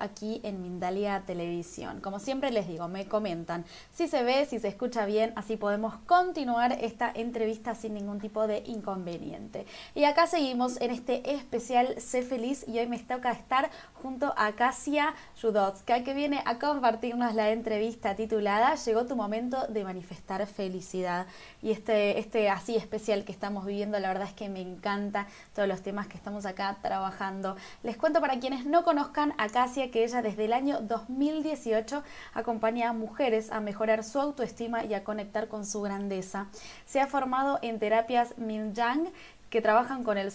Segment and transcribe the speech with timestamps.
[0.00, 2.00] aquí en Mindalia Televisión.
[2.00, 5.94] Como siempre les digo, me comentan si se ve, si se escucha bien, así podemos
[6.06, 9.66] continuar esta entrevista sin ningún tipo de inconveniente.
[9.94, 13.70] Y acá seguimos en este especial Sé Feliz y hoy me toca estar
[14.02, 19.84] junto a Kasia Judotska que viene a compartirnos la entrevista titulada Llegó tu momento de
[19.84, 21.26] manifestar felicidad.
[21.62, 25.68] Y este, este así especial que estamos viviendo, la verdad es que me encanta todos
[25.68, 27.56] los temas que estamos acá trabajando.
[27.82, 32.88] Les cuento para quienes no conozcan a Casia que ella desde el año 2018 acompaña
[32.88, 36.48] a mujeres a mejorar su autoestima y a conectar con su grandeza.
[36.86, 39.12] Se ha formado en terapias Min Yang
[39.54, 40.32] que trabajan con el,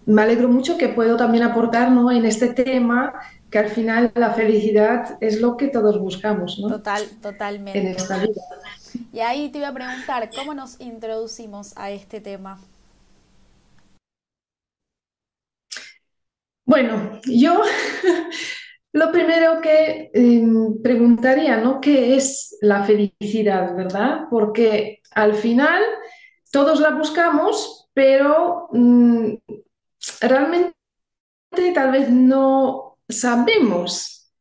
[0.06, 2.12] me alegro mucho que puedo también aportar ¿no?
[2.12, 3.14] en este tema
[3.50, 6.68] que al final la felicidad es lo que todos buscamos, ¿no?
[6.68, 7.80] Total, totalmente.
[7.80, 8.42] En esta vida.
[9.12, 12.60] Y ahí te iba a preguntar, ¿cómo nos introducimos a este tema?
[16.66, 17.62] Bueno, yo
[18.94, 21.82] lo primero que em, preguntaría, ¿no?
[21.82, 24.28] ¿Qué es la felicidad, verdad?
[24.30, 25.82] Porque al final
[26.52, 29.34] todos la buscamos, pero mm,
[30.22, 30.76] realmente
[31.74, 34.32] tal vez no sabemos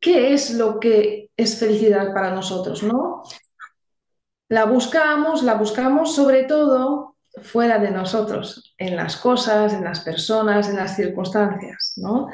[0.00, 3.22] qué es lo que es felicidad para nosotros, ¿no?
[4.48, 10.68] La buscamos, la buscamos sobre todo fuera de nosotros, en las cosas, en las personas,
[10.68, 12.28] en las circunstancias, ¿no?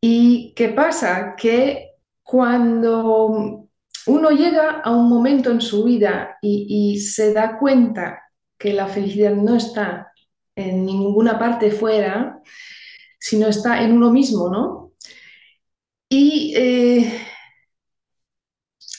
[0.00, 1.34] ¿Y qué pasa?
[1.36, 3.66] Que cuando
[4.06, 8.25] uno llega a un momento en su vida y, y se da cuenta
[8.58, 10.12] que la felicidad no está
[10.54, 12.40] en ninguna parte fuera,
[13.18, 14.92] sino está en uno mismo, ¿no?
[16.08, 17.26] Y eh,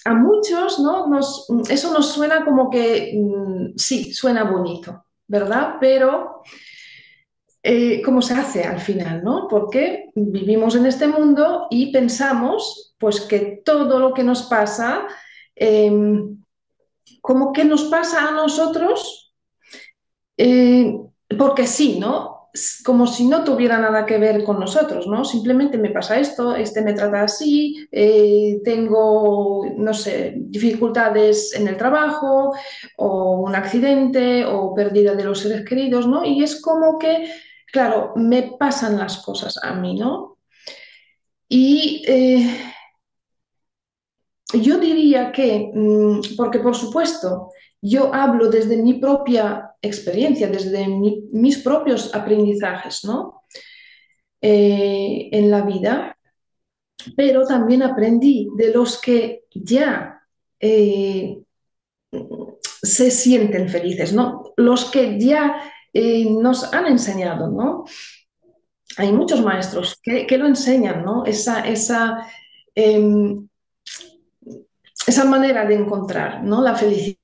[0.06, 1.08] a muchos, ¿no?
[1.70, 5.76] eso nos suena como que, mm, sí, suena bonito, ¿verdad?
[5.80, 6.42] Pero,
[7.62, 9.48] eh, ¿cómo se hace al final, ¿no?
[9.50, 15.08] Porque vivimos en este mundo y pensamos, pues, que todo lo que nos pasa,
[15.56, 16.42] em,
[17.22, 19.27] como que nos pasa a nosotros,
[20.38, 20.96] eh,
[21.38, 22.50] porque sí, ¿no?
[22.84, 25.26] Como si no tuviera nada que ver con nosotros, ¿no?
[25.26, 31.78] Simplemente me pasa esto, este me trata así, eh, tengo, no sé, dificultades en el
[31.78, 32.54] trabajo,
[32.98, 36.24] o un accidente, o pérdida de los seres queridos, ¿no?
[36.26, 37.30] Y es como que,
[37.72, 40.38] claro, me pasan las cosas a mí, ¿no?
[41.50, 42.74] Y eh,
[44.54, 47.52] yo diría que, mm, porque por supuesto,
[47.82, 53.44] yo hablo desde mi propia experiencia, desde mis propios aprendizajes ¿no?
[54.42, 56.18] Eh, en la vida,
[57.16, 60.22] pero también aprendí de los que ya
[60.60, 61.40] eh,
[62.82, 64.54] se sienten felices, ¿no?
[64.58, 67.50] los que ya eh, nos han enseñado.
[67.50, 67.86] ¿no?
[68.98, 71.26] Hay muchos maestros que, lo enseñan, ¿no?
[71.26, 72.28] esa, esa,
[72.76, 73.48] em,
[75.08, 76.62] esa manera de encontrar ¿no?
[76.62, 77.17] la felicidad.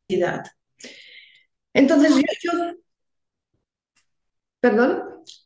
[1.74, 2.52] Entonces yo,
[4.64, 5.04] Perdón.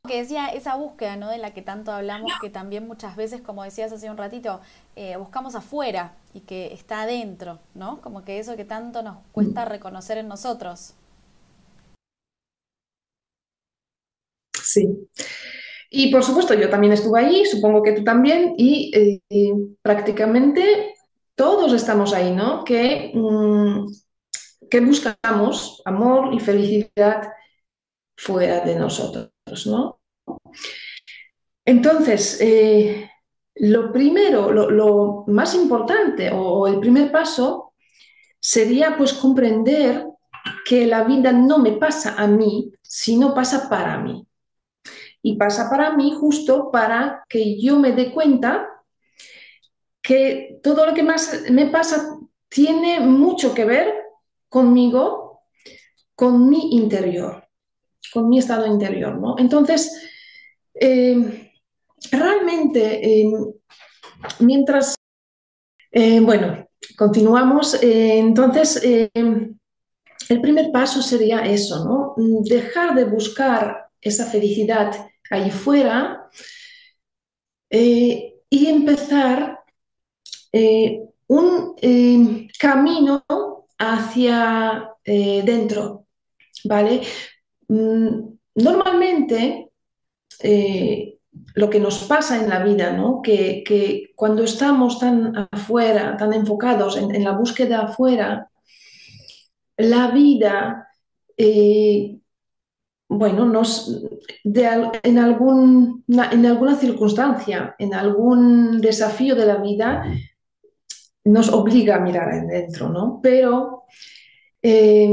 [0.07, 1.31] Que decía esa búsqueda, ¿no?
[1.31, 4.61] De la que tanto hablamos, que también muchas veces, como decías hace un ratito,
[4.95, 7.99] eh, buscamos afuera y que está adentro, ¿no?
[8.01, 10.93] Como que eso que tanto nos cuesta reconocer en nosotros.
[14.63, 15.09] Sí.
[15.89, 20.93] Y por supuesto, yo también estuve allí, supongo que tú también, y eh, prácticamente
[21.33, 22.63] todos estamos ahí, ¿no?
[22.63, 23.87] Que, mm,
[24.69, 27.29] que buscamos amor y felicidad
[28.15, 29.31] fuera de nosotros,
[29.65, 29.99] ¿no?
[31.65, 33.09] Entonces, eh,
[33.55, 37.73] lo primero, lo, más importante o, el primer paso
[38.39, 40.05] sería pues comprender
[40.65, 44.23] que la vida no me pasa a mí, sino pasa para mí.
[45.21, 48.67] y pasa para mí justo para que yo me dé cuenta
[50.01, 52.17] que todo lo que más me pasa
[52.47, 54.06] tiene mucho que ver
[54.49, 55.43] conmigo,
[56.15, 57.47] con mi interior,
[58.13, 59.35] con mi estado interior, ¿no?
[59.37, 59.91] Entonces,
[60.73, 61.51] eh,
[62.11, 63.31] realmente, eh,
[64.39, 64.95] mientras,
[65.91, 66.67] eh, bueno,
[66.97, 72.13] continuamos, entonces, el primer paso sería eso, ¿no?
[72.43, 74.91] Dejar de buscar esa felicidad
[75.29, 76.29] ahí fuera
[77.69, 79.59] y empezar
[81.27, 83.23] un camino
[83.77, 86.05] hacia dentro,
[86.65, 87.01] ¿vale?
[87.67, 89.71] Mm, normalmente,
[90.41, 91.17] eh,
[91.55, 93.21] lo que nos pasa en la vida, ¿no?
[93.21, 98.49] que, cuando estamos tan afuera, tan enfocados en, la búsqueda afuera,
[99.77, 100.87] la vida,
[101.37, 102.17] eh,
[103.09, 104.03] bueno, nos,
[104.43, 110.03] en, algún, en alguna circunstancia, en algún desafío de la vida,
[111.27, 113.19] nos obliga a mirar adentro, ¿no?
[113.21, 113.83] Pero,
[114.61, 115.09] eh,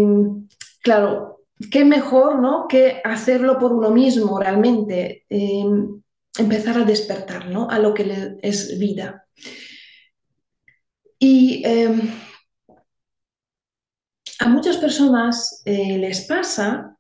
[0.83, 1.35] claro,
[1.71, 2.67] qué mejor ¿no?
[2.69, 6.03] que hacerlo por uno mismo realmente, em,
[6.39, 7.69] empezar a despertar ¿no?
[7.71, 9.27] a lo que es vida.
[11.19, 12.11] Y em,
[14.41, 16.99] a muchas personas eh, les pasa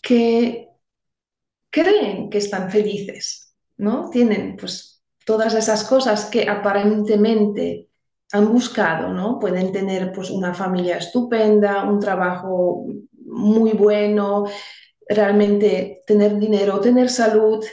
[0.00, 0.68] que
[1.68, 4.08] creen que están felices, ¿no?
[4.10, 7.89] Tienen pues todas esas cosas que aparentemente
[8.32, 9.38] han buscado, ¿no?
[9.38, 12.86] Pueden tener pues una familia estupenda, un trabajo
[13.26, 14.46] muy bueno,
[15.08, 17.64] realmente tener dinero, tener salud,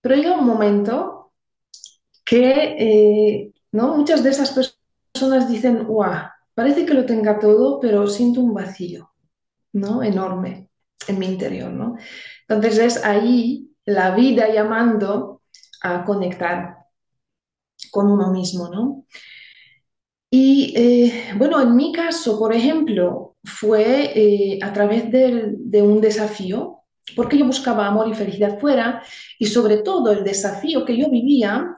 [0.00, 1.32] pero llega un momento
[2.24, 3.96] que eh, ¿no?
[3.96, 6.28] muchas de esas personas dicen, ¡guau!
[6.54, 9.10] Parece que lo tenga todo, pero siento un vacío
[9.72, 10.02] ¿no?
[10.02, 10.68] enorme
[11.08, 11.70] en mi interior.
[11.70, 11.96] ¿no?
[12.46, 15.42] Entonces es ahí la vida llamando
[15.82, 16.76] a conectar
[17.90, 18.68] con uno mismo.
[18.68, 19.06] ¿no?
[20.34, 26.78] Y eh, bueno, en mi caso, por ejemplo, fue eh, a través de, un desafío,
[27.14, 29.02] porque yo buscaba amor y felicidad fuera,
[29.38, 31.76] y sobre todo el desafío que yo vivía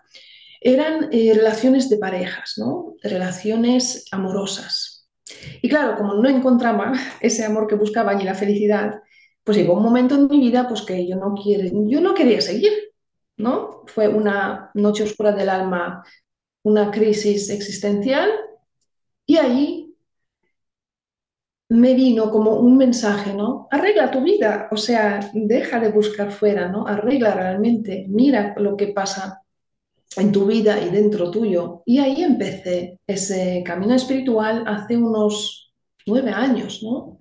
[0.60, 2.94] eran eh, relaciones de parejas, ¿no?
[3.02, 5.08] relaciones amorosas.
[5.60, 9.00] Y claro, como no encontraba ese amor que buscaba ni la felicidad,
[9.42, 12.40] pues llegó un momento en mi vida pues, que yo no, quiere, yo no quería
[12.40, 12.70] seguir.
[13.36, 13.82] ¿no?
[13.86, 16.04] Fue una noche oscura del alma
[16.64, 18.30] una crisis existencial
[19.26, 19.94] y ahí
[21.68, 23.68] me vino como un mensaje, ¿no?
[23.70, 26.86] Arregla tu vida, o sea, deja de buscar fuera, ¿no?
[26.86, 29.42] Arregla realmente, mira lo que pasa
[30.16, 31.82] en tu vida y dentro tuyo.
[31.86, 35.72] Y ahí empecé ese camino espiritual hace unos
[36.06, 37.20] nueve años, ¿no?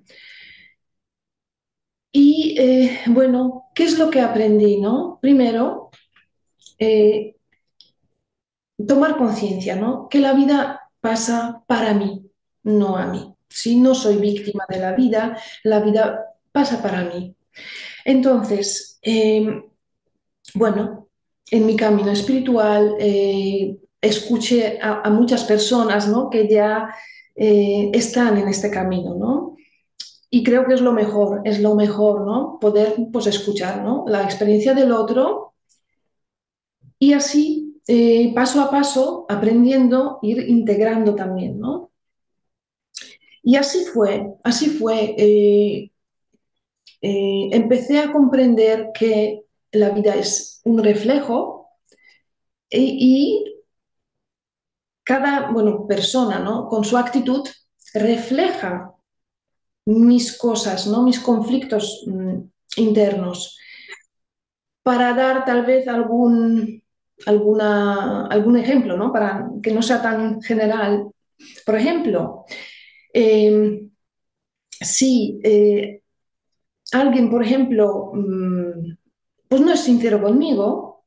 [2.12, 5.18] Y eh, bueno, ¿qué es lo que aprendí, no?
[5.22, 5.90] Primero,
[6.78, 7.33] eh,
[8.88, 10.08] tomar conciencia, ¿no?
[10.10, 12.30] Que la vida pasa para mí,
[12.64, 13.34] no a mí.
[13.50, 17.36] Si no soy víctima de la vida, la vida pasa para mí.
[18.06, 19.64] Entonces, em,
[20.56, 21.10] bueno,
[21.52, 26.30] en mi camino espiritual eh, escuché a, muchas personas ¿no?
[26.30, 26.94] que ya
[27.36, 29.56] eh, están en este camino, ¿no?
[30.30, 32.58] Y creo que es lo mejor, es lo mejor, ¿no?
[32.60, 34.04] Poder pues, escuchar ¿no?
[34.08, 35.54] la experiencia del otro
[36.98, 41.92] y así eh, paso a paso, aprendiendo, ir integrando también, ¿no?
[43.42, 45.16] Y así fue, así fue.
[45.18, 45.92] Eh,
[47.02, 51.70] eh, empecé a comprender que la vida es un reflejo
[52.70, 53.44] y,
[55.04, 56.68] cada bueno, persona ¿no?
[56.70, 57.48] con su actitud
[57.94, 58.94] refleja
[59.86, 61.04] mis cosas, ¿no?
[61.04, 62.40] mis conflictos mm,
[62.78, 63.58] internos,
[64.82, 66.83] para dar tal vez algún,
[67.26, 69.12] alguna, algún ejemplo, ¿no?
[69.12, 71.12] Para que no sea tan general.
[71.66, 72.46] Por ejemplo,
[73.14, 73.90] em,
[74.82, 76.02] si eh,
[76.94, 78.98] alguien, por ejemplo, mm,
[79.48, 81.06] pues no es sincero conmigo,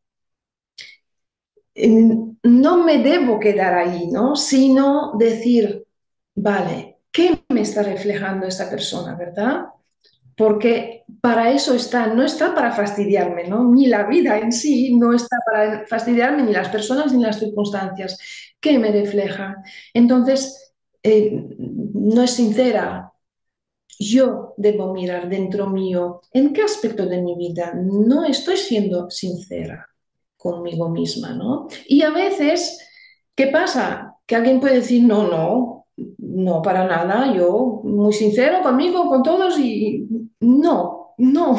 [1.75, 4.37] em, no me debo quedar ahí, ¿no?
[4.37, 5.85] Sino decir,
[6.35, 9.67] vale, ¿qué me está reflejando esta persona, verdad?
[10.37, 13.73] Porque para eso está, no está para fastidiarme, ¿no?
[13.73, 18.19] Ni la vida en sí no está para fastidiarme, ni las personas ni las circunstancias.
[18.61, 19.57] ¿Qué me refleja?
[19.95, 23.13] Entonces, eh, no es sincera.
[23.99, 29.89] Yo debo mirar dentro mío en qué aspecto de mi vida no estoy siendo sincera
[30.37, 31.67] conmigo misma, ¿no?
[31.87, 32.87] Y a veces,
[33.35, 34.17] ¿qué pasa?
[34.27, 35.76] Que alguien puede decir, no, no,
[36.19, 40.07] no, para nada, yo muy sincero conmigo, con todos y
[40.41, 41.57] no, no,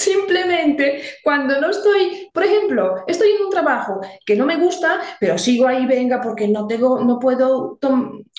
[0.00, 5.36] Simplemente cuando no estoy, por ejemplo, estoy en un trabajo que no me gusta, pero
[5.36, 7.78] sigo ahí, venga, porque no tengo, no puedo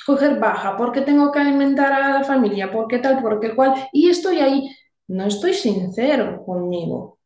[0.08, 4.40] coger baja, porque tengo que alimentar a la familia, porque tal, porque cual, y estoy
[4.40, 4.76] ahí,
[5.08, 7.20] no estoy sincero conmigo.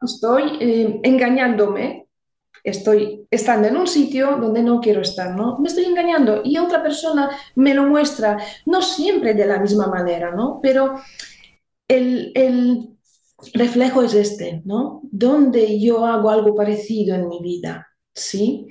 [0.00, 2.05] Estoy eh, engañándome,
[2.64, 5.58] estoy estando en un sitio donde no quiero estar, ¿no?
[5.58, 10.32] Me estoy engañando y otra persona me lo muestra, no siempre de la misma manera,
[10.32, 10.60] ¿no?
[10.62, 10.96] Pero
[11.88, 12.92] el,
[13.52, 15.00] reflejo es este, ¿no?
[15.04, 18.68] Donde yo hago algo parecido en mi vida, ¿sí?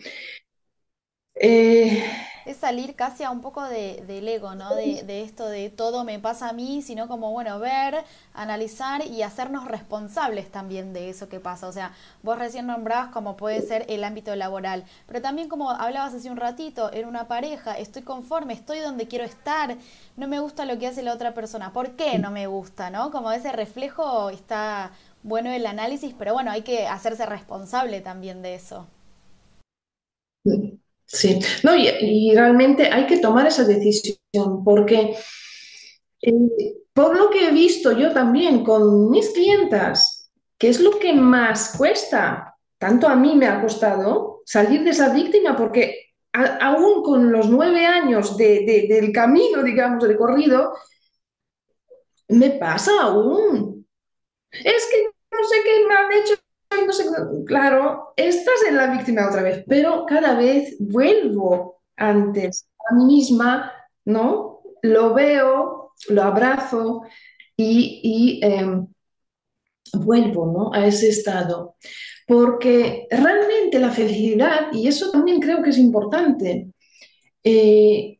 [1.35, 2.03] Eh,
[2.45, 4.75] es salir casi a un poco de, del ego, ¿no?
[4.75, 9.21] De, de, esto de todo me pasa a mí, sino como, bueno, ver, analizar y
[9.23, 11.67] hacernos responsables también de eso que pasa.
[11.67, 16.13] O sea, vos recién nombrabas como puede ser el ámbito laboral, pero también como hablabas
[16.13, 19.77] hace un ratito, en una pareja, estoy conforme, estoy donde quiero estar,
[20.17, 21.73] no me gusta lo que hace la otra persona.
[21.73, 23.11] ¿Por qué no me gusta, no?
[23.11, 24.91] Como ese reflejo está
[25.23, 28.87] bueno el análisis, pero bueno, hay que hacerse responsable también de eso.
[30.43, 30.74] Sí,
[31.63, 35.15] no, y, realmente hay que tomar esa decisión porque
[36.21, 36.31] eh,
[36.93, 41.75] por lo que he visto yo también con mis clientas, que es lo que más
[41.77, 47.49] cuesta, tanto a mí me ha costado salir de esa víctima porque aún con los
[47.49, 50.73] nueve años del camino, digamos, de corrido,
[52.29, 53.87] me pasa aún.
[54.51, 56.35] Es que no sé qué me han hecho
[57.45, 63.71] claro, estás en la víctima otra vez, pero cada vez vuelvo antes a mí misma,
[64.05, 64.61] ¿no?
[64.81, 67.03] Lo veo, lo abrazo
[67.57, 68.87] y, em,
[69.93, 70.73] vuelvo, ¿no?
[70.73, 71.75] A ese estado.
[72.27, 76.67] Porque realmente la felicidad, y eso también creo que es importante,
[77.43, 78.19] eh,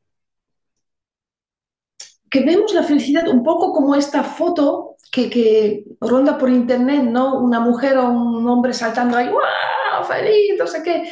[2.36, 7.40] que vemos la felicidad un poco como esta foto que, ronda por internet, ¿no?
[7.40, 10.06] Una mujer o un hombre saltando ahí, ¡wow!
[10.06, 10.60] ¡Feliz!
[10.60, 11.10] No sé qué.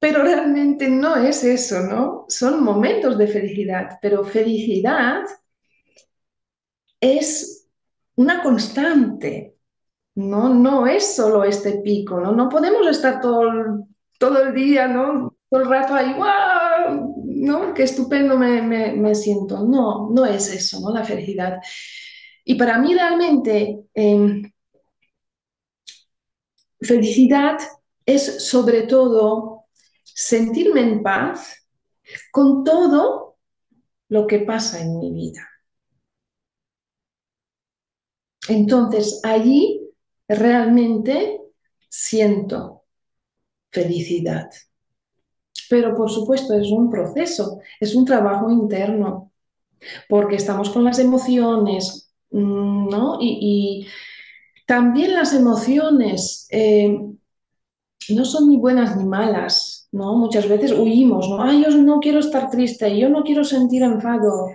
[0.00, 2.24] Pero realmente no es eso, ¿no?
[2.28, 5.22] Son momentos de felicidad, pero felicidad
[7.00, 7.68] es
[8.16, 9.54] una constante,
[10.16, 10.48] ¿no?
[10.48, 12.32] No es solo este pico, ¿no?
[12.32, 13.86] No podemos estar todo,
[14.18, 15.36] todo el día, ¿no?
[15.48, 17.05] Todo el rato ahí, ¡wow!
[17.36, 17.74] ¿No?
[17.74, 19.64] Qué estupendo me, me siento.
[19.66, 20.90] No, no es eso, ¿no?
[20.92, 21.58] La felicidad.
[22.44, 24.42] Y para mí realmente em,
[26.80, 27.58] felicidad
[28.06, 29.66] es sobre todo
[30.04, 31.68] sentirme en paz
[32.30, 33.36] con todo
[34.08, 35.46] lo que pasa en mi vida.
[38.48, 39.90] Entonces allí
[40.28, 41.40] realmente
[41.88, 42.84] siento
[43.70, 44.50] felicidad.
[45.70, 49.32] Pero por supuesto es un proceso, es un trabajo interno,
[50.08, 53.18] porque estamos con las emociones, Mm, ¿no?
[53.20, 53.86] Y,
[54.66, 56.98] también las emociones eh,
[58.10, 60.16] no son ni buenas ni malas, ¿no?
[60.16, 61.42] Muchas veces huimos, ¿no?
[61.42, 64.48] Ay, yo no quiero estar triste, yo no quiero sentir enfado.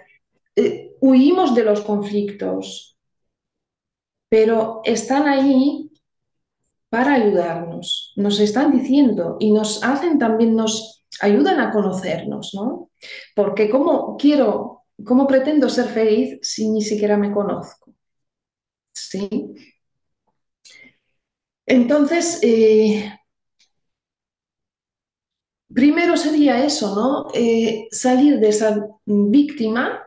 [0.55, 2.97] Eh, huimos de los conflictos,
[4.29, 5.90] pero están ahí
[6.91, 12.91] para ayudarnos, nos están diciendo y nos hacen también, nos ayudan a conocernos, ¿no?
[13.35, 17.93] Porque como quiero ¿Cómo pretendo ser feliz si ni siquiera me conozco?
[18.93, 19.29] ¿Sí?
[21.65, 23.11] Entonces, eh,
[25.73, 27.27] primero sería eso, ¿no?
[27.33, 30.03] Eh, salir de esa víctima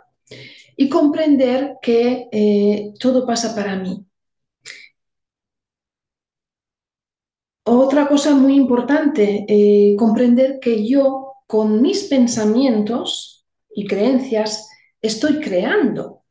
[0.76, 4.04] y comprender que eh, todo pasa para mí.
[7.66, 9.46] Otra cosa muy importante,
[9.98, 14.68] comprender que yo con mis pensamientos y creencias
[15.00, 16.22] estoy creando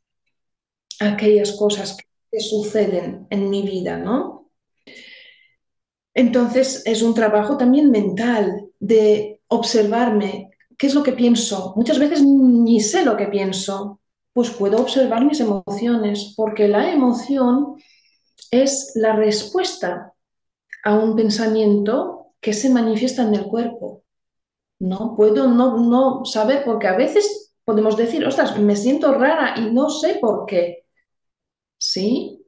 [1.00, 1.98] aquellas cosas
[2.32, 4.52] que suceden en mi vida, ¿no?
[6.14, 11.74] Entonces es un trabajo también mental de observarme qué es lo que pienso.
[11.76, 14.00] Muchas veces ni sé lo que pienso,
[14.34, 17.76] pues puedo observar mis emociones, porque la emoción
[18.52, 20.13] es la respuesta
[20.84, 24.04] a un pensamiento que se manifiesta en el cuerpo.
[24.80, 29.72] No puedo no, no saber, porque a veces podemos decir, ostras, me siento rara y
[29.72, 30.86] no sé por qué.
[31.78, 32.46] ¿Sí?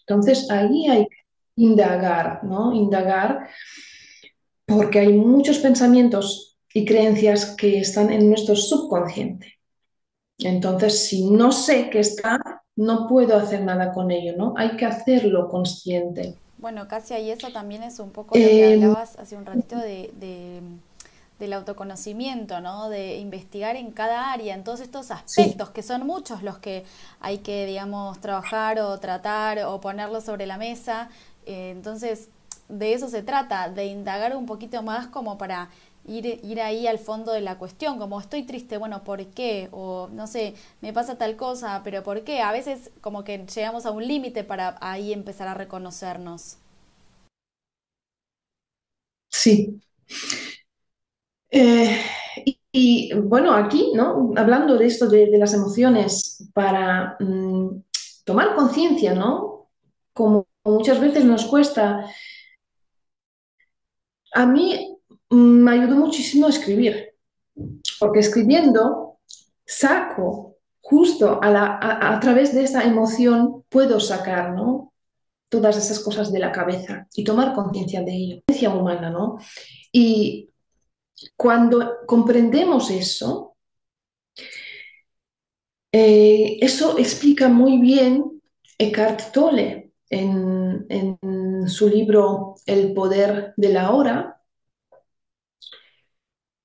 [0.00, 1.16] Entonces ahí hay que
[1.56, 2.72] indagar, ¿no?
[2.74, 3.48] Indagar
[4.66, 9.58] porque hay muchos pensamientos y creencias que están en nuestro subconsciente.
[10.38, 12.38] Entonces, si no sé qué está,
[12.76, 14.54] no puedo hacer nada con ello, ¿no?
[14.56, 16.38] Hay que hacerlo consciente.
[16.62, 19.76] Bueno, casi ahí eso también es un poco lo que eh, hablabas hace un ratito
[19.76, 20.62] de
[21.42, 22.88] del autoconocimiento, ¿no?
[22.88, 26.84] De investigar en cada área, en todos estos aspectos, que son muchos los que
[27.18, 31.08] hay que, digamos, trabajar o tratar o ponerlos sobre la mesa.
[31.46, 32.28] Eh, entonces,
[32.68, 35.68] de eso se trata, de indagar un poquito más como para
[36.06, 39.68] ir, ir ahí al fondo de la cuestión, como estoy triste, bueno, ¿por qué?
[39.72, 42.40] O no sé, me pasa tal cosa, pero ¿por qué?
[42.40, 46.58] A veces como que llegamos a un límite para ahí empezar a reconocernos.
[49.28, 49.80] Sí.
[51.50, 52.00] Eh,
[52.72, 54.32] y, bueno, aquí, ¿no?
[54.36, 57.82] Hablando de esto de, las emociones, para mm,
[58.24, 59.70] tomar conciencia, ¿no?
[60.12, 62.06] Como muchas veces nos cuesta,
[64.34, 64.91] a mí
[65.32, 67.14] me ayudó muchísimo a escribir,
[67.98, 69.18] porque escribiendo
[69.64, 74.92] saco justo a, través de esa emoción, puedo sacar, ¿no?
[75.48, 79.38] Todas esas cosas de la cabeza y tomar conciencia de ello, conciencia humana, ¿no?
[79.90, 80.50] Y
[81.36, 83.56] cuando comprendemos eso,
[85.92, 88.42] eh, eso explica muy bien
[88.78, 94.41] Eckhart Tolle en su libro El poder de la hora,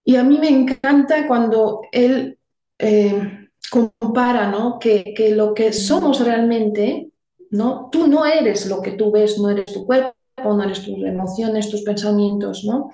[0.07, 2.39] y a mí me encanta cuando él
[2.79, 4.79] eh, compara ¿no?
[4.79, 7.09] que, que, lo que somos realmente,
[7.51, 7.89] ¿no?
[7.91, 11.69] tú no eres lo que tú ves, no eres tu cuerpo, no eres tus emociones,
[11.69, 12.89] tus pensamientos, ¿no?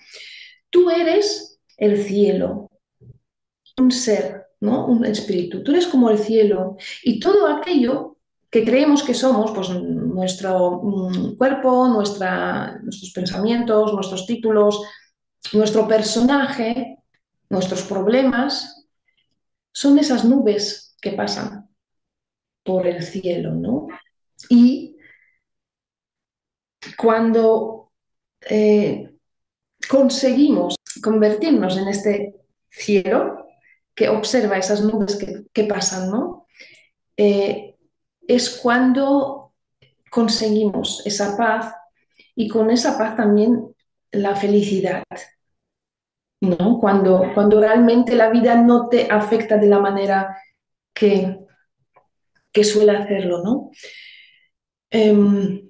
[0.72, 2.72] Tú eres el cielo,
[3.78, 4.88] un ser, ¿no?
[4.88, 8.18] un espíritu, tú eres como el cielo y todo aquello
[8.50, 14.82] que creemos que somos, pues nuestro mm, cuerpo, nuestros pensamientos, nuestros títulos,
[15.52, 17.03] nuestro personaje,
[17.54, 18.88] Nuestros problemas
[19.72, 21.70] son esas nubes que pasan
[22.64, 23.90] por el cielo, ¿no?
[24.50, 24.98] Y
[26.98, 27.92] cuando
[28.50, 29.14] eh,
[29.88, 32.34] conseguimos convertirnos en este
[32.72, 33.46] cielo
[33.94, 35.16] que observa esas nubes
[35.54, 36.48] que, pasan, ¿no?
[37.16, 37.76] Eh,
[38.28, 39.54] es cuando
[40.10, 41.72] conseguimos esa paz
[42.34, 43.76] y con esa paz también
[44.12, 45.04] la felicidad.
[46.44, 46.80] ¿No?
[46.80, 50.38] Cuando, cuando realmente la vida no te afecta de la manera
[50.94, 51.40] que,
[52.52, 53.72] que suele hacerlo, ¿no?
[54.90, 55.70] Em,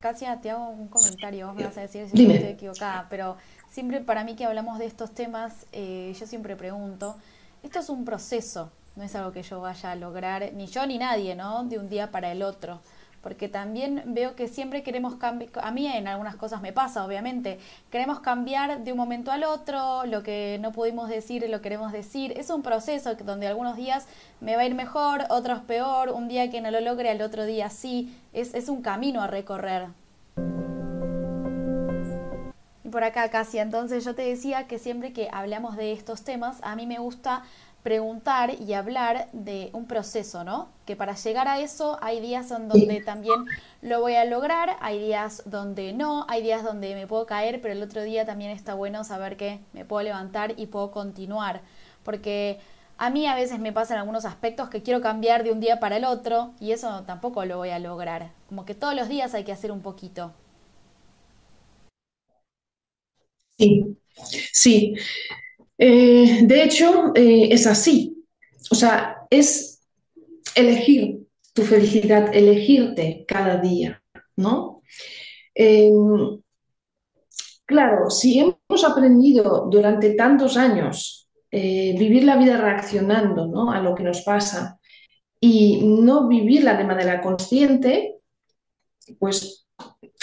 [0.00, 3.36] Casia, te hago un comentario, me vas a decir si estoy equivocada, pero
[3.68, 7.16] siempre para mí que hablamos de estos temas, eh, yo siempre pregunto,
[7.64, 10.98] esto es un proceso, no es algo que yo vaya a lograr, ni yo ni
[10.98, 11.64] nadie, ¿no?
[11.64, 12.80] De un día para el otro
[13.22, 17.58] porque también veo que siempre queremos cambiar, a mí en algunas cosas me pasa, obviamente,
[17.90, 22.32] queremos cambiar de un momento al otro, lo que no pudimos decir lo queremos decir,
[22.36, 24.06] es un proceso donde algunos días
[24.40, 27.44] me va a ir mejor, otros peor, un día que no lo logre, al otro
[27.44, 29.88] día sí, es, es un camino a recorrer.
[32.84, 36.58] Y por acá, casi entonces yo te decía que siempre que hablamos de estos temas,
[36.62, 37.42] a mí me gusta
[37.82, 40.68] preguntar y hablar de un proceso, ¿no?
[40.86, 43.46] Que para llegar a eso hay días en donde también
[43.82, 47.72] lo voy a lograr, hay días donde no, hay días donde me puedo caer, pero
[47.74, 51.62] el otro día también está bueno saber que me puedo levantar y puedo continuar,
[52.04, 52.58] porque
[52.98, 55.96] a mí a veces me pasan algunos aspectos que quiero cambiar de un día para
[55.96, 59.44] el otro y eso tampoco lo voy a lograr, como que todos los días hay
[59.44, 60.32] que hacer un poquito.
[63.58, 63.96] Sí,
[64.52, 64.94] sí.
[65.78, 68.26] Eh, de hecho, eh, es así.
[68.70, 69.86] O sea, es
[70.54, 71.20] elegir
[71.54, 74.02] tu felicidad, elegirte cada día,
[74.36, 74.82] ¿no?
[75.54, 76.40] Em,
[77.64, 83.72] claro, si hemos aprendido durante tantos años eh, vivir la vida reaccionando ¿no?
[83.72, 84.78] a lo que nos pasa
[85.40, 88.18] y no vivirla de manera consciente,
[89.18, 89.66] pues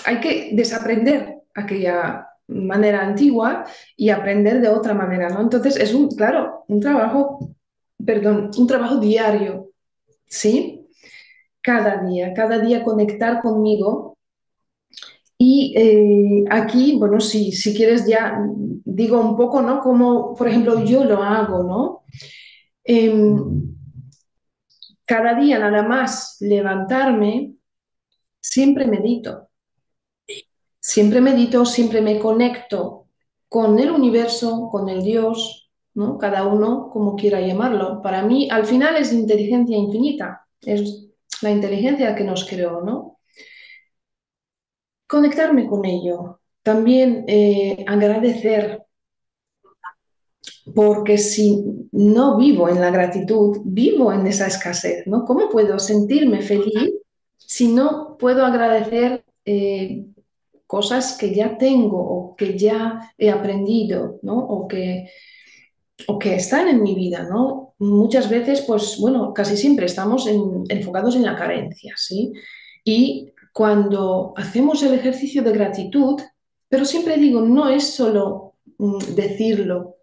[0.06, 5.42] hay que desaprender aquella manera antigua y aprender de otra manera, ¿no?
[5.42, 7.56] Entonces es un, claro, un trabajo,
[8.04, 9.72] perdón, un trabajo diario,
[10.28, 10.88] ¿sí?
[11.62, 14.18] Cada día, cada día conectar conmigo.
[15.38, 18.40] Y eh, aquí, bueno, si, si quieres ya
[18.86, 19.82] digo un poco, ¿no?
[19.82, 22.04] Como, por ejemplo, yo lo hago, ¿no?
[22.84, 23.76] Em,
[25.06, 27.56] cada día nada más levantarme,
[28.40, 29.50] siempre medito
[30.86, 33.08] siempre medito, siempre me conecto
[33.50, 36.20] con el universo, con el Dios, ¿no?
[36.20, 38.04] Cada uno como quiera llamarlo.
[38.04, 41.08] Para mí, al final es inteligencia infinita, es
[41.42, 43.18] la inteligencia que nos creó, ¿no?
[45.08, 46.42] Conectarme con ello.
[46.62, 48.84] También eh, agradecer,
[50.76, 55.26] porque si no vivo en la gratitud, vivo en esa escasez, ¿no?
[55.26, 56.94] ¿Cómo puedo sentirme feliz
[57.38, 60.06] si no puedo agradecer eh,
[60.68, 64.38] cosas que ya tengo o que ya he aprendido, ¿no?
[64.38, 65.10] O que,
[66.08, 67.74] o que están en mi vida, ¿no?
[67.80, 72.34] Muchas veces, pues bueno, casi siempre estamos enfocados en la carencia, ¿sí?
[72.84, 76.22] Y cuando hacemos el ejercicio de gratitud,
[76.68, 79.98] pero siempre digo, no es solo mm, decirlo,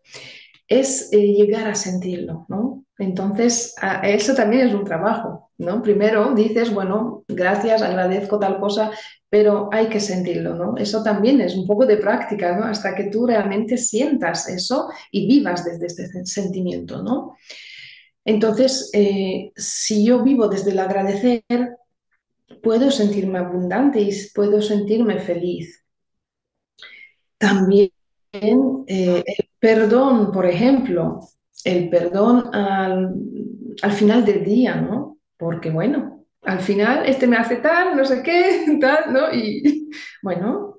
[0.68, 2.84] es eh, llegar a sentirlo, ¿no?
[2.98, 5.50] Entonces, eso también es un trabajo,
[5.82, 8.90] Primero dices, bueno, gracias, agradezco tal cosa,
[9.28, 10.76] pero hay que sentirlo, ¿no?
[10.76, 12.68] Eso también es un poco de práctica.
[12.68, 17.36] Hasta que tú realmente sientas eso y vivas desde este sentimiento, ¿no?
[18.24, 21.42] Entonces, eh, si yo vivo desde el agradecer,
[22.62, 25.84] puedo sentirme abundante y puedo sentirme feliz.
[27.38, 27.90] También
[28.32, 31.20] eh, el perdón, por ejemplo,
[31.64, 35.18] el perdón al, final del día, ¿no?
[35.42, 39.34] Porque bueno, al final este me hace tal, no sé qué, tal, ¿no?
[39.34, 39.90] Y
[40.22, 40.76] bueno,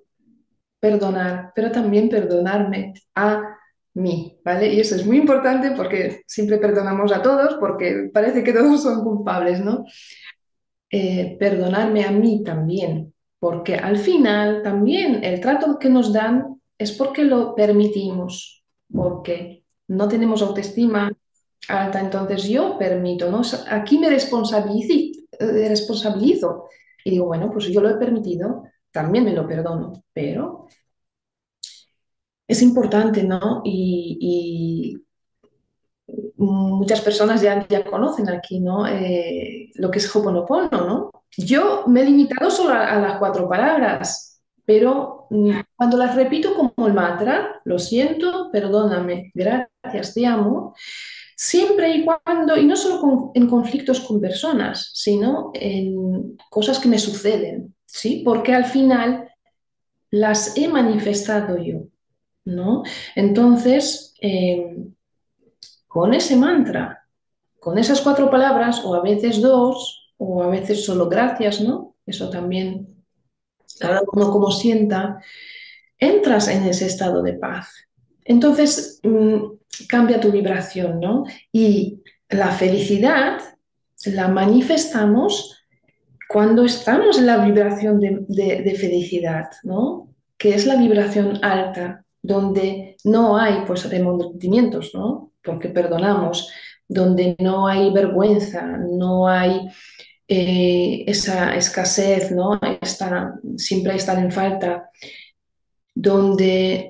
[0.80, 3.58] perdonar, pero también perdonarme a
[3.95, 4.73] mí, ¿vale?
[4.73, 9.04] Y eso es muy importante porque siempre perdonamos a todos porque parece que todos son
[9.04, 9.84] culpables, ¿no?
[10.89, 16.93] Eh, perdonarme a mí también, porque al final también el trato que nos dan es
[16.93, 21.12] porque lo permitimos, porque no tenemos autoestima
[21.67, 23.41] alta, entonces yo permito, ¿no?
[23.69, 24.93] Aquí me responsabilizo,
[25.39, 26.65] eh, responsabilizo
[27.04, 30.67] y digo, bueno, pues yo lo he permitido, también me lo perdono, pero
[32.47, 33.62] es importante, ¿no?
[33.65, 34.99] Y,
[36.38, 38.86] muchas personas ya, ya conocen aquí, ¿no?
[38.88, 41.12] Eh, lo que es Hoponopono, ¿no?
[41.38, 46.88] Yo me he limitado solo a las cuatro palabras, pero mm, cuando las repito como
[46.88, 50.76] el mantra, lo siento, perdóname, gracias, te amo,
[51.36, 57.00] siempre y cuando, y no solo en conflictos con personas, sino en cosas que me
[57.00, 58.22] suceden, ¿sí?
[58.24, 59.30] Porque al final
[60.12, 61.88] las he manifestado yo,
[62.46, 62.84] ¿no?
[63.15, 64.93] Entonces, em,
[65.88, 67.08] con ese mantra,
[67.60, 71.96] con esas cuatro palabras, o a veces dos, o a veces solo gracias, ¿no?
[72.06, 72.93] Eso también
[73.80, 75.19] cada uno como sienta,
[75.98, 77.88] entras en ese estado de paz.
[78.25, 79.43] Entonces mm,
[79.88, 81.25] cambia tu vibración, ¿no?
[81.51, 83.39] Y la felicidad
[84.05, 85.63] la manifestamos
[86.27, 90.09] cuando estamos en la vibración de, felicidad, ¿no?
[90.38, 95.31] Que es la vibración alta, donde no hay pues remordimientos, ¿no?
[95.43, 96.49] Porque perdonamos,
[96.88, 99.69] donde no hay vergüenza, no hay
[100.27, 102.59] eh, esa escasez, ¿no?
[103.57, 104.89] siempre estar en falta,
[105.93, 106.89] donde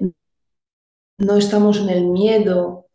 [1.24, 2.88] no estamos en el miedo,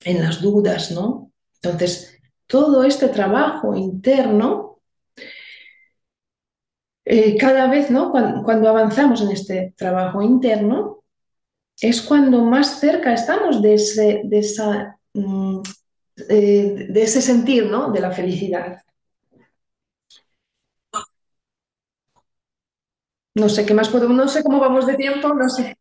[0.00, 1.30] en las dudas, ¿no?
[1.62, 4.80] Entonces, todo este trabajo interno,
[7.04, 8.10] eh, cada vez, ¿no?
[8.10, 11.04] Cuando, avanzamos en este trabajo interno,
[11.80, 15.60] es cuando más cerca estamos de ese, de esa, mm,
[16.28, 17.90] eh, de ese sentir, ¿no?
[17.92, 18.82] De la felicidad.
[23.34, 25.76] No sé qué más podemos, no sé cómo vamos de tiempo, no sé.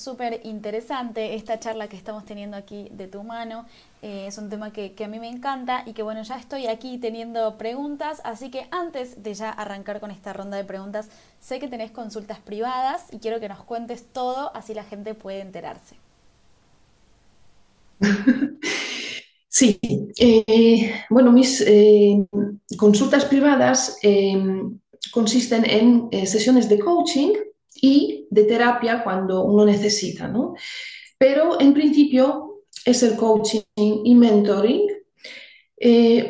[0.00, 3.66] Súper interesante esta charla que estamos teniendo aquí de tu mano.
[4.00, 6.98] Eh, es un tema que, a mí me encanta y que bueno, ya estoy aquí
[6.98, 11.08] teniendo preguntas, así que antes de ya arrancar con esta ronda de preguntas,
[11.40, 15.40] sé que tenés consultas privadas y quiero que nos cuentes todo, así la gente puede
[15.40, 15.96] enterarse.
[19.50, 19.80] Sí,
[20.18, 22.24] eh, bueno, mis eh,
[22.76, 23.98] consultas privadas
[25.10, 27.32] consisten en sesiones de coaching
[27.80, 30.54] y de terapia cuando uno necesita, ¿no?
[31.18, 34.88] Pero en principio es el coaching y mentoring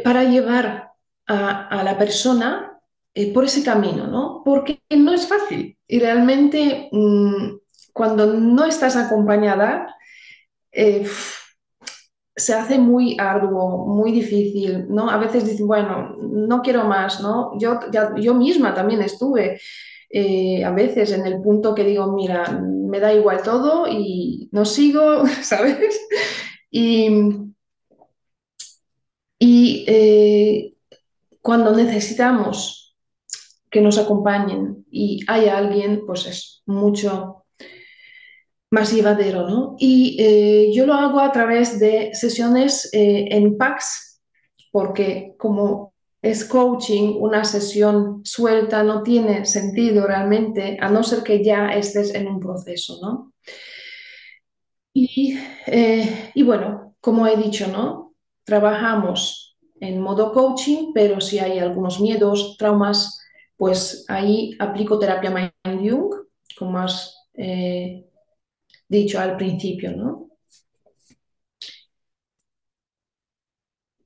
[0.02, 0.92] para llevar
[1.26, 2.80] a, la persona
[3.34, 4.42] por ese camino, ¿no?
[4.44, 7.58] Porque no es fácil y realmente mm,
[7.92, 9.94] cuando no estás acompañada,
[12.38, 15.10] se hace muy arduo, muy difícil, ¿no?
[15.10, 17.58] A veces dicen, bueno, no quiero más, ¿no?
[17.58, 17.80] Yo,
[18.16, 19.60] yo misma también estuve
[20.10, 24.64] eh, a veces en el punto que digo, mira, me da igual todo y no
[24.64, 26.00] sigo, ¿sabes?
[26.70, 27.08] Y,
[29.38, 30.74] y eh,
[31.42, 32.96] cuando necesitamos
[33.70, 37.44] que nos acompañen y hay alguien, pues es mucho
[38.70, 39.76] más llevadero, ¿no?
[39.78, 44.22] Y eh, yo lo hago a través de sesiones en PAX,
[44.72, 51.44] porque como es coaching, una sesión suelta no tiene sentido realmente, a no ser que
[51.44, 53.32] ya estés en un proceso, ¿no?
[54.92, 58.08] Y, eh, y bueno, como he dicho, ¿no?
[58.48, 63.20] trabajamos en modo coaching, pero si hay algunos miedos, traumas,
[63.58, 66.14] pues ahí aplico terapia Mind Jung,
[66.58, 68.06] como has eh,
[68.88, 70.30] dicho al principio, ¿no?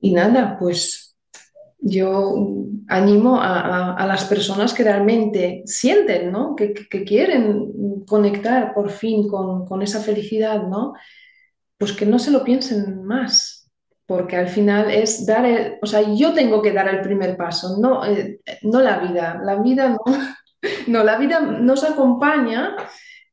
[0.01, 1.02] Y nada, pues
[1.83, 6.55] yo animo a, las personas que realmente sienten, ¿no?
[6.55, 6.73] Que,
[7.05, 10.93] quieren conectar por fin con, esa felicidad, ¿no?
[11.77, 13.69] Pues que no se lo piensen más,
[14.05, 17.77] porque al final es dar el, o sea, yo tengo que dar el primer paso,
[17.79, 19.99] no, eh, no la vida, la vida no,
[20.87, 22.75] no, la vida nos acompaña,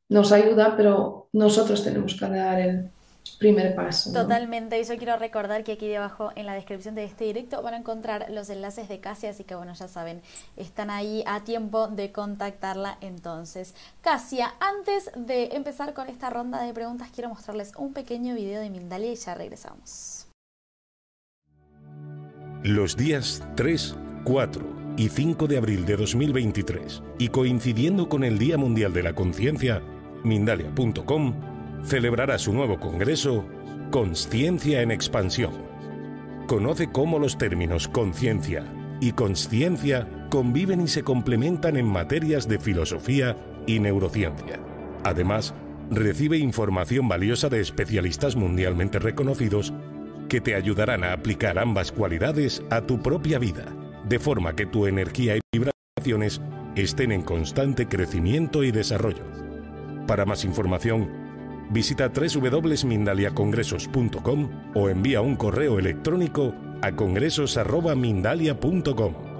[0.08, 2.90] nos ayuda, pero nosotros tenemos que dar el,
[3.38, 4.12] primer paso.
[4.12, 7.74] Totalmente, y yo quiero recordar que aquí debajo en la descripción de este directo van
[7.74, 10.20] a encontrar los enlaces de Casia, así que bueno, ya saben,
[10.56, 13.74] están ahí a tiempo de contactarla entonces.
[14.02, 18.70] Casia, antes de empezar con esta ronda de preguntas, quiero mostrarles un pequeño video de
[18.70, 20.26] Mindalia y ya regresamos.
[22.62, 28.58] Los días 3, 4 y 5 de abril de 2023 y coincidiendo con el Día
[28.58, 29.82] Mundial de la Conciencia,
[30.24, 31.49] Mindalia.com
[31.84, 33.46] celebrará su nuevo congreso
[33.90, 35.52] Conciencia en Expansión.
[36.46, 38.64] Conoce cómo los términos conciencia
[39.00, 44.60] y consciencia conviven y se complementan en materias de filosofía y neurociencia.
[45.04, 45.54] Además,
[45.90, 49.72] recibe información valiosa de especialistas mundialmente reconocidos
[50.28, 53.64] que te ayudarán a aplicar ambas cualidades a tu propia vida,
[54.08, 56.40] de forma que tu energía y vibraciones
[56.76, 59.24] estén en constante crecimiento y desarrollo.
[60.06, 61.29] Para más información,
[61.70, 66.52] visita www.mindaliacongresos.com o envía un correo electrónico
[66.82, 69.30] a congresos.mindalia.com.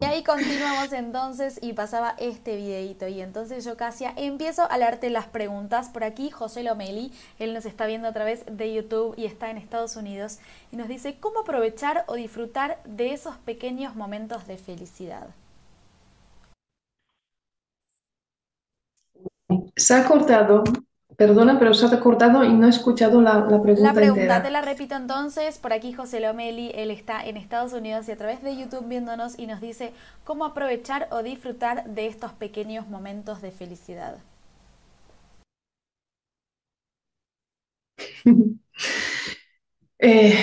[0.00, 5.10] Y ahí continuamos entonces y pasaba este videito y entonces yo casi empiezo a leerte
[5.10, 5.88] las preguntas.
[5.88, 9.56] Por aquí José Lomeli, él nos está viendo a través de YouTube y está en
[9.56, 10.38] Estados Unidos
[10.70, 15.30] y nos dice cómo aprovechar o disfrutar de esos pequeños momentos de felicidad.
[19.78, 20.64] Se ha cortado,
[21.16, 23.82] perdona, pero se ha cortado y no he escuchado la, pregunta.
[23.82, 25.58] La pregunta te la repito entonces.
[25.58, 29.38] Por aquí José Lomeli, él está en Estados Unidos y a través de YouTube viéndonos
[29.38, 29.92] y nos dice
[30.24, 34.18] cómo aprovechar o disfrutar de estos pequeños momentos de felicidad.
[40.00, 40.38] Eh,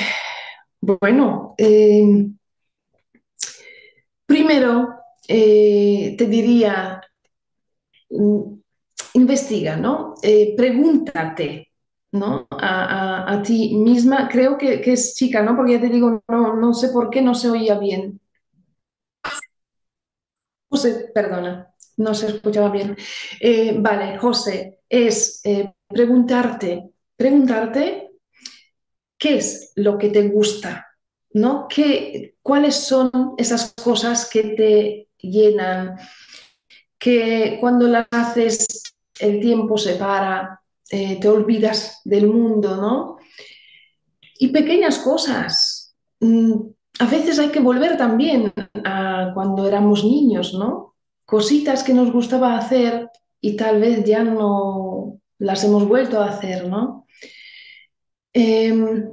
[0.82, 2.28] bueno, eh,
[4.26, 7.02] primero eh, te diría
[9.16, 10.16] investiga, ¿no?
[10.22, 11.72] Eh, pregúntate,
[12.12, 12.48] ¿no?
[12.52, 15.56] A, ti misma, creo que, es chica, ¿no?
[15.56, 18.20] Porque ya te digo, no, sé por qué no se oía bien.
[20.70, 22.98] José, perdona, no se escuchaba bien.
[23.40, 28.10] Eh, vale, José, es eh, preguntarte, preguntarte
[29.18, 30.88] qué es lo que te gusta,
[31.32, 31.68] ¿no?
[31.70, 35.98] ¿Qué, ¿Cuáles son esas cosas que te llenan?
[36.98, 43.18] Que cuando las haces el tiempo se para, eh, te olvidas del mundo, ¿no?
[44.40, 45.96] Y pequeñas cosas.
[46.20, 46.54] Mm,
[47.00, 50.96] a veces hay que volver también a cuando éramos niños, ¿no?
[51.26, 53.10] Cositas que nos gustaba hacer
[53.42, 57.06] y tal vez ya no las hemos vuelto a hacer, ¿no?
[58.34, 59.10] Em,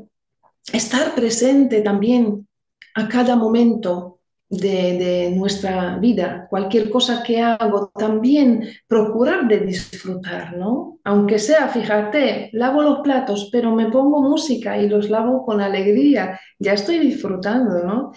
[0.72, 2.46] estar presente también
[2.94, 4.11] a cada momento
[4.52, 10.98] de, nuestra vida, cualquier cosa que hago, también procurar de disfrutar, ¿no?
[11.04, 16.38] Aunque sea, fíjate, lavo los platos, pero me pongo música y los lavo con alegría,
[16.58, 18.12] ya estoy disfrutando, ¿no?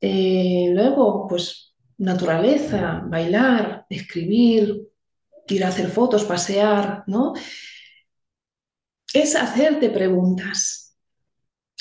[0.00, 4.88] Eh, luego, pues, naturaleza, bailar, escribir,
[5.48, 7.32] ir a hacer fotos, pasear, ¿no?
[9.14, 10.96] Es hacerte preguntas.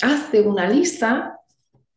[0.01, 1.39] Hazte una lista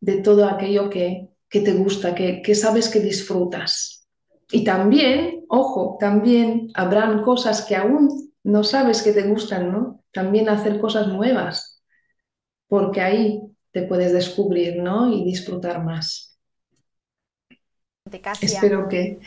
[0.01, 4.09] de todo aquello que, que te gusta, que, sabes que disfrutas.
[4.51, 10.03] Y también, ojo, también habrán cosas que aún no sabes que te gustan, ¿no?
[10.13, 11.81] También hacer cosas nuevas,
[12.67, 13.41] porque ahí
[13.71, 15.09] te puedes descubrir, ¿no?
[15.13, 16.37] Y disfrutar más.
[18.41, 19.21] Espero que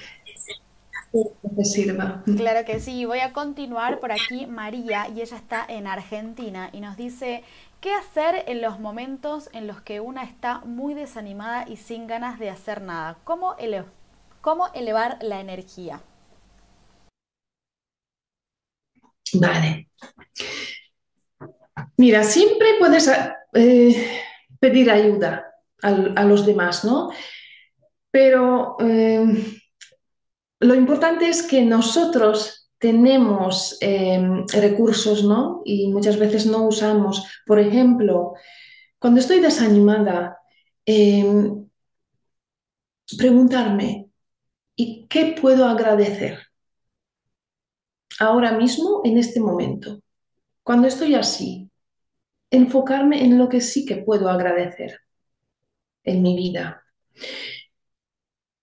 [1.56, 2.24] te sirva.
[2.26, 3.06] Claro que sí.
[3.06, 7.44] Voy a continuar por aquí María y ella está en Argentina y nos dice,
[7.80, 12.40] ¿Qué hacer en los momentos en los que una está muy desanimada y sin ganas
[12.40, 13.20] de hacer nada?
[13.24, 13.56] ¿Cómo,
[14.74, 16.02] elevar la energía?
[19.34, 19.90] Vale.
[21.98, 23.12] Mira, siempre puedes
[23.54, 24.22] eh,
[24.60, 27.12] pedir ayuda a, los demás, ¿no?
[28.10, 29.60] Pero eh,
[30.62, 35.62] lo importante es que nosotros tenemos em, recursos, ¿no?
[35.66, 37.26] Y muchas veces no usamos.
[37.46, 38.34] Por ejemplo,
[39.00, 40.40] cuando estoy desanimada,
[40.86, 41.68] em,
[43.18, 44.10] preguntarme,
[44.76, 46.40] ¿y qué puedo agradecer
[48.20, 50.02] ahora mismo, en este momento?
[50.64, 51.70] Cuando estoy así,
[52.52, 55.00] enfocarme en lo que sí que puedo agradecer
[56.04, 56.84] en mi vida.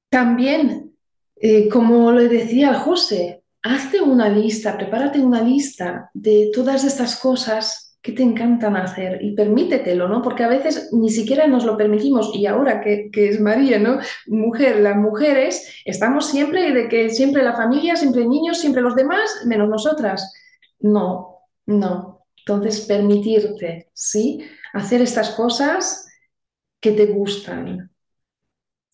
[0.09, 0.97] También,
[1.37, 7.99] eh, como le decía José, hazte una lista, prepárate una lista de todas estas cosas
[8.03, 10.21] que te encantan hacer y permítetelo, ¿no?
[10.21, 13.99] Porque a veces ni siquiera nos lo permitimos y ahora que, es María, ¿no?
[14.27, 19.31] Mujer, las mujeres estamos siempre de que siempre la familia, siempre niños, siempre los demás,
[19.47, 20.35] menos nosotras.
[20.81, 22.27] No, no.
[22.37, 24.45] Entonces, permitirte, ¿sí?
[24.75, 26.07] Hacer estas cosas
[26.79, 27.91] que te gustan.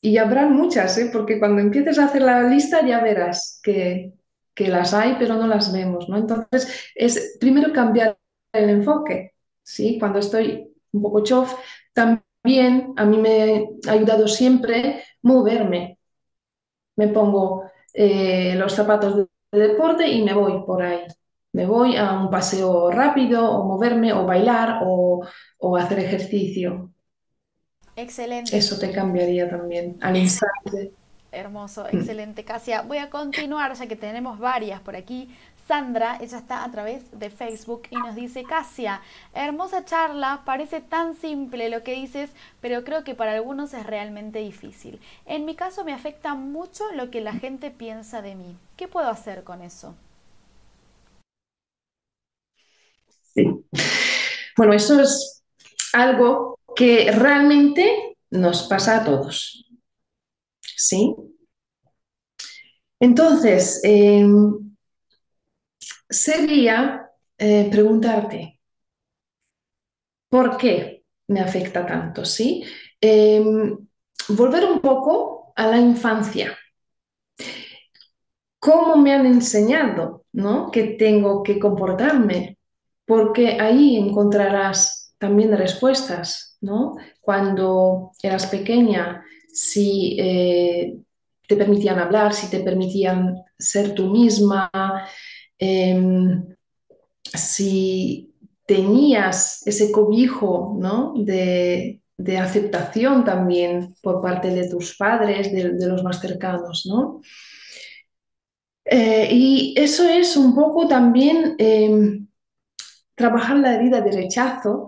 [0.01, 1.11] Y habrá muchas, ¿eh?
[1.13, 4.13] Porque cuando empieces a hacer la lista ya verás que,
[4.61, 6.19] que las hay, pero no las vemos, ¿no?
[6.19, 8.19] Entonces, es primero cambiar
[8.53, 9.99] el enfoque, ¿sí?
[9.99, 11.55] Cuando estoy un poco chof,
[11.95, 15.99] también a mí me ha ayudado siempre moverme.
[16.97, 19.27] Me pongo eh, los zapatos de,
[19.59, 21.07] deporte y me voy por ahí.
[21.53, 25.27] Me voy a un paseo rápido, o moverme, o bailar, o,
[25.59, 26.93] o hacer ejercicio.
[27.97, 28.55] Excelente.
[28.55, 30.93] Eso te cambiaría también al instante.
[31.33, 31.97] Hermoso, mm.
[31.97, 32.83] excelente, Casia.
[32.83, 35.29] Voy a continuar, ya que tenemos varias por aquí.
[35.69, 39.03] Sandra, ella está a través de Facebook y nos dice, Casia,
[39.35, 44.41] hermosa charla, parece tan simple lo que dices, pero creo que para algunos es realmente
[44.41, 45.01] difícil.
[45.27, 48.57] En mi caso me afecta mucho lo que la gente piensa de mí.
[48.77, 49.95] ¿Qué puedo hacer con eso?
[53.33, 53.65] Sí.
[54.57, 55.45] Bueno, eso es
[55.93, 59.70] algo que realmente nos pasa a todos.
[60.81, 61.15] ¿Sí?
[62.99, 64.75] Entonces, em,
[66.09, 68.59] sería eh, preguntarte,
[70.29, 72.25] ¿por qué me afecta tanto?
[72.25, 72.65] ¿sí?
[73.01, 73.79] Em,
[74.29, 76.57] volver un poco a la infancia.
[78.59, 80.71] ¿Cómo me han enseñado ¿no?
[80.71, 82.59] que tengo que comportarme?
[83.07, 86.97] Porque ahí encontrarás también respuestas, ¿no?
[87.21, 90.97] Cuando eras pequeña, si eh,
[91.47, 94.71] te permitían hablar, si te permitían ser tú misma,
[95.59, 96.45] em,
[97.25, 98.33] si
[98.67, 100.79] tenías ese cobijo
[101.17, 102.01] de,
[102.39, 106.89] aceptación también por parte de tus padres, de, los más cercanos.
[108.85, 112.29] Eh, y eso es un poco también em,
[113.15, 114.87] trabajar la herida de rechazo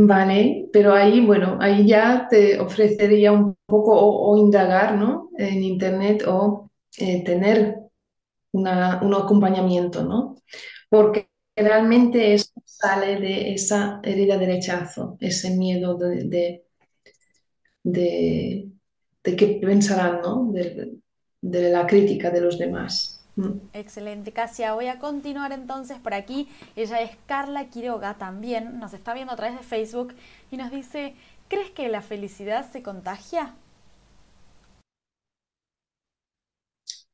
[0.00, 5.30] Vale, pero ahí, bueno, ahí ya te ofrecería un poco o, indagar, ¿no?
[5.36, 7.78] En internet o eh, tener
[8.52, 8.68] un
[9.14, 10.36] acompañamiento, ¿no?
[10.88, 16.62] Porque realmente eso sale de esa herida de rechazo, ese miedo de,
[17.82, 18.70] de,
[19.24, 20.52] de, qué pensarán, ¿no?
[20.52, 23.17] de la crítica de los demás.
[23.38, 23.60] Mm.
[23.72, 24.74] Excelente, Casia.
[24.74, 26.48] Voy a continuar entonces por aquí.
[26.74, 30.12] Ella es Carla Quiroga también, nos está viendo a través de Facebook
[30.50, 31.14] y nos dice,
[31.46, 33.54] ¿crees que la felicidad se contagia?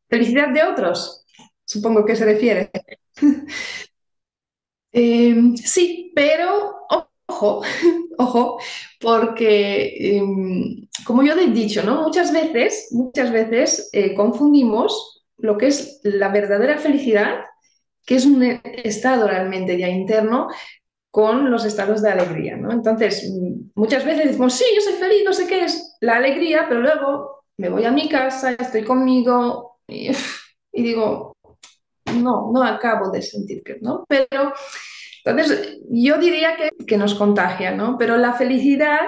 [0.09, 1.27] ¿Felicidad de otros?
[1.67, 2.71] Supongo que se refiere.
[4.97, 6.87] Em, sí, pero
[7.27, 7.63] ojo,
[8.19, 8.59] ojo,
[9.01, 12.03] porque em, como yo he dicho, ¿no?
[12.03, 17.45] Muchas veces, muchas veces eh, confundimos lo que es la verdadera felicidad,
[18.07, 20.49] que es un estado realmente ya interno,
[21.15, 22.73] con los estados de alegría, ¿no?
[22.73, 23.33] Entonces,
[23.77, 27.45] muchas veces decimos, sí, yo soy feliz, no sé qué es la alegría, pero luego
[27.57, 30.11] me voy a mi casa, estoy conmigo y,
[30.73, 31.37] digo,
[32.17, 34.05] no, no acabo de sentir que, ¿no?
[34.09, 34.53] Pero,
[35.25, 37.97] entonces, yo diría que, nos contagia, ¿no?
[37.97, 39.07] Pero la felicidad,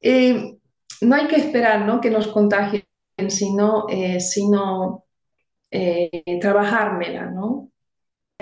[0.00, 0.56] eh,
[1.00, 2.00] no hay que esperar, ¿no?
[2.00, 2.84] Que nos contagien,
[3.28, 5.03] sino, eh, sino
[5.74, 7.70] eh, trabajármela, ¿no?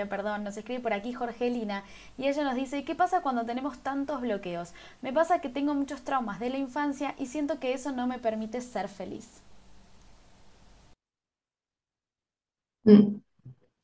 [0.09, 1.83] Perdón, nos escribe por aquí Jorgelina
[2.17, 4.73] y ella nos dice, ¿qué pasa cuando tenemos tantos bloqueos?
[5.01, 8.19] Me pasa que tengo muchos traumas de la infancia y siento que eso no me
[8.19, 9.41] permite ser feliz.
[12.85, 13.21] Mm,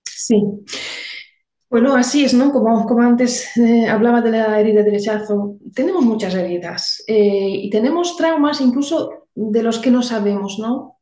[0.05, 0.43] sí.
[1.69, 2.51] Bueno, así es, ¿no?
[2.51, 7.69] Como, como antes eh, hablaba de la herida de rechazo, tenemos muchas heridas eh, y
[7.69, 10.98] tenemos traumas incluso de los que no sabemos, ¿no?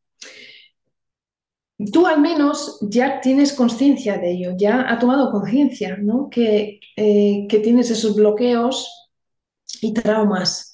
[1.91, 6.29] Tú al menos ya tienes conciencia de ello, ya ha tomado conciencia, ¿no?
[6.29, 9.09] Que, eh, que tienes esos bloqueos
[9.81, 10.73] y traumas.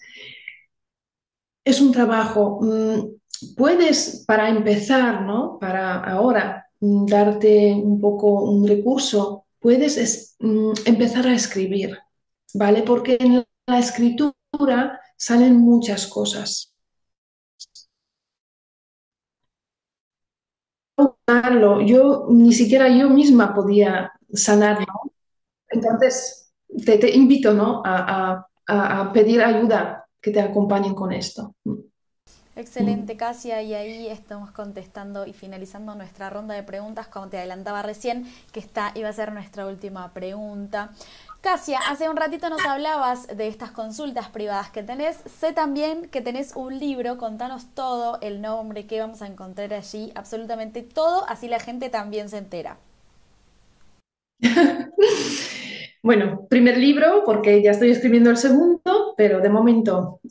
[1.65, 2.59] Es un trabajo.
[2.61, 5.57] Mm, puedes, para empezar, ¿no?
[5.59, 11.97] Para ahora, mm, darte un poco un recurso, puedes mm, empezar a escribir,
[12.53, 12.83] ¿vale?
[12.83, 16.72] Porque en la escritura salen muchas cosas.
[21.85, 24.85] Yo ni siquiera yo misma podía sanarlo.
[25.69, 26.53] Entonces,
[26.85, 27.81] te, invito ¿no?
[27.85, 28.47] a,
[29.13, 31.55] pedir ayuda que te acompañen con esto.
[32.55, 37.81] Excelente, Casia, y ahí estamos contestando y finalizando nuestra ronda de preguntas, como te adelantaba
[37.81, 40.91] recién, que esta iba a ser nuestra última pregunta.
[41.43, 45.17] Casia, hace un ratito nos hablabas de estas consultas privadas que tenés.
[45.41, 50.13] Sé también que tenés un libro, contanos todo, el nombre, qué vamos a encontrar allí,
[50.15, 52.77] absolutamente todo, así la gente también se entera.
[56.01, 60.21] bueno, primer libro, porque ya estoy escribiendo el segundo, pero de momento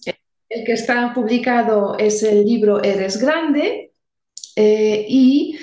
[0.49, 3.93] el que está publicado es el libro Eres Grande
[4.57, 5.59] eh, y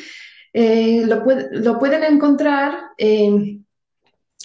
[0.53, 2.91] eh, lo, lo, pueden encontrar.
[2.99, 3.58] en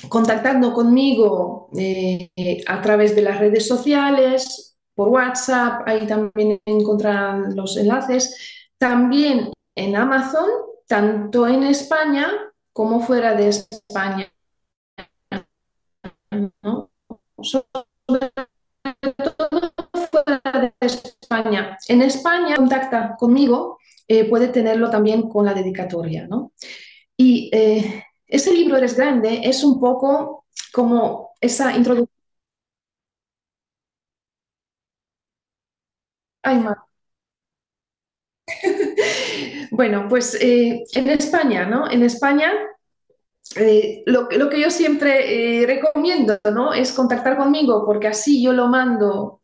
[0.09, 2.31] contactando conmigo eh,
[2.67, 9.97] a través de las redes sociales, por WhatsApp, ahí también encontrarán los enlaces, también en
[9.97, 10.49] Amazon,
[10.87, 12.31] tanto en España
[12.73, 14.33] como fuera de España.
[17.41, 17.65] Sobre
[19.37, 19.73] todo
[20.11, 21.79] fuera de España.
[21.89, 26.27] En España, contacta conmigo, eh, puede tenerlo también con la dedicatoria.
[26.27, 26.53] ¿no?
[27.17, 28.05] Y eh,
[28.35, 32.09] ese libro Eres Grande es un poco como esa introducción.
[36.43, 36.59] Ay,
[39.71, 41.91] bueno, pues eh, en España, ¿no?
[41.91, 42.53] En España
[43.57, 46.73] eh, lo, que yo siempre eh, recomiendo ¿no?
[46.73, 49.41] es contactar conmigo porque así yo lo mando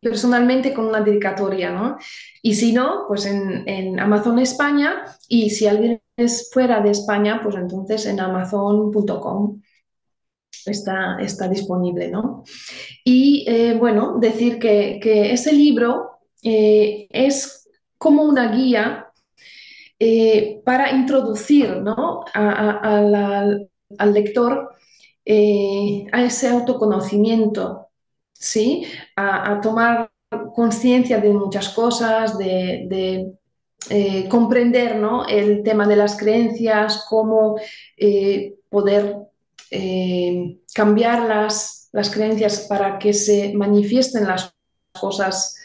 [0.00, 1.70] personalmente con una dedicatoria.
[1.70, 1.96] ¿no?
[2.42, 7.40] Y si no, pues en, en Amazon España y si alguien es fuera de España,
[7.42, 9.60] pues entonces en amazon.com
[10.64, 12.44] está, está disponible, ¿no?
[13.04, 15.00] Y eh, bueno, decir que,
[15.32, 17.68] ese libro eh, es
[17.98, 19.05] como una guía
[19.98, 22.24] eh, para introducir ¿no?
[22.34, 23.68] al
[24.12, 24.70] lector
[25.28, 27.88] a ese autoconocimiento,
[28.32, 28.86] ¿sí?
[29.16, 30.10] A, tomar
[30.54, 33.36] conciencia de muchas cosas, de
[33.88, 37.56] eh, comprender el tema de las creencias, cómo
[37.96, 39.16] eh, poder
[39.70, 44.52] eh, cambiar las, las, creencias para que se manifiesten las
[44.92, 45.56] cosas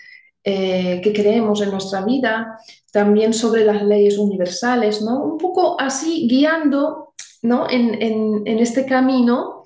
[0.44, 2.58] que creemos en nuestra vida,
[2.92, 5.24] también sobre las leyes universales, ¿no?
[5.24, 7.14] un poco así guiando
[7.44, 7.70] ¿no?
[7.70, 9.64] en, en este camino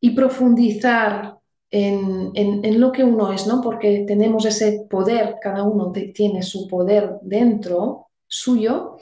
[0.00, 1.38] y profundizar
[1.70, 3.60] en, lo que uno es, ¿no?
[3.60, 8.96] Porque tenemos ese poder, cada uno tiene su poder dentro suyo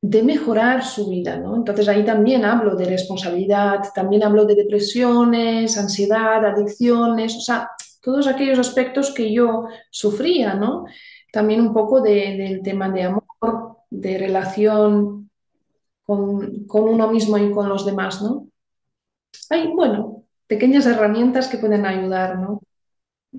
[0.00, 1.56] de mejorar su vida, ¿no?
[1.56, 7.70] Entonces ahí también hablo de responsabilidad, también hablo de depresiones, ansiedad, adicciones, o sea,
[8.04, 10.84] todos aquellos aspectos que yo sufría, ¿no?
[11.32, 15.30] También un poco del tema de amor, de relación
[16.04, 18.48] con, con, uno mismo y con los demás, ¿no?
[19.48, 22.60] Ay, bueno, pequeñas herramientas que pueden ayudar, ¿no?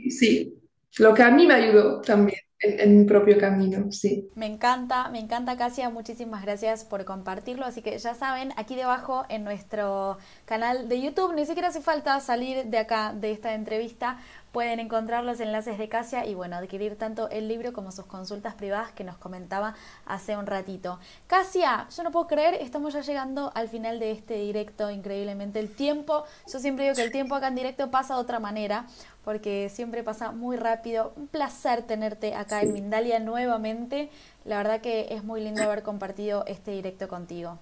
[0.09, 0.55] Sí,
[0.97, 4.29] lo que a mí me ayudó también en, mi propio camino, sí.
[4.35, 9.25] Me encanta, me encanta Casia, muchísimas gracias por compartirlo, así que ya saben, aquí debajo
[9.29, 14.19] en nuestro canal de YouTube, ni siquiera hace falta salir de acá, de esta entrevista,
[14.55, 18.53] pueden encontrar los enlaces de Casia y bueno, adquirir tanto el libro como sus consultas
[18.53, 19.75] privadas que nos comentaba
[20.05, 20.97] hace un ratito.
[21.27, 25.75] Casia, yo no puedo creer, estamos ya llegando al final de este directo, increíblemente el
[25.75, 28.85] tiempo, yo siempre digo que el tiempo acá en directo pasa de otra manera,
[29.25, 31.11] porque siempre pasa muy rápido.
[31.17, 34.09] Un placer tenerte acá en Mindalia nuevamente.
[34.45, 37.57] La verdad que es muy lindo haber compartido este directo contigo.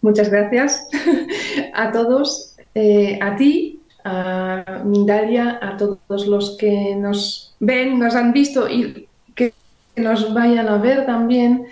[0.00, 0.88] Muchas gracias
[1.74, 8.32] a todos, eh, a ti a Mindalia, a todos los que nos ven, nos han
[8.32, 9.54] visto y que
[9.96, 11.66] nos vayan a ver también,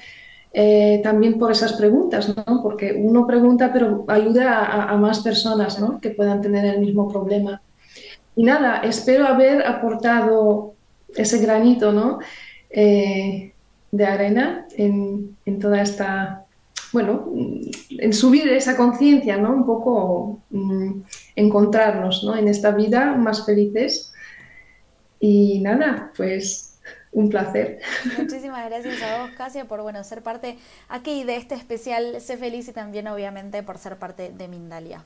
[0.52, 2.62] eh, también por esas preguntas, ¿no?
[2.62, 6.00] porque uno pregunta pero ayuda a, más personas ¿no?
[6.00, 7.62] que puedan tener el mismo problema.
[8.36, 10.74] Y nada, espero haber aportado
[11.14, 12.20] ese granito ¿no?
[12.70, 13.52] Eh,
[13.90, 16.44] de arena en, en toda esta
[16.92, 17.32] bueno,
[17.90, 19.52] en subir esa conciencia, ¿no?
[19.52, 20.90] Un poco mm,
[21.36, 22.36] encontrarnos, ¿no?
[22.36, 24.12] En esta vida más felices.
[25.18, 26.70] Y nada, pues
[27.12, 27.80] un placer.
[28.18, 30.58] Muchísimas gracias a vos, Casia, por bueno, ser parte
[30.88, 35.04] aquí de este especial Sé Feliz y también obviamente por ser parte de Mindalia.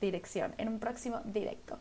[0.00, 1.78] dirección, en un próximo directo.